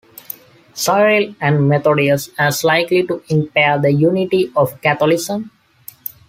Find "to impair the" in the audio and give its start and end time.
3.05-3.91